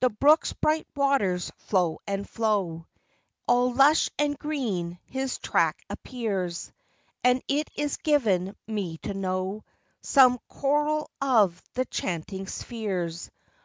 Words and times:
The 0.00 0.10
brook's 0.10 0.52
bright 0.54 0.88
waters 0.96 1.52
flow 1.56 2.00
and 2.04 2.28
flow; 2.28 2.88
All 3.46 3.72
lush 3.72 4.10
and 4.18 4.36
green 4.36 4.98
his 5.06 5.38
track 5.38 5.80
appears; 5.88 6.72
And 7.22 7.44
it 7.46 7.70
is 7.76 7.96
given 7.98 8.56
me 8.66 8.98
to 9.04 9.14
know 9.14 9.62
Some 10.00 10.40
choral 10.48 11.08
of 11.20 11.62
the 11.74 11.84
chanting 11.84 12.48
spheres. 12.48 13.30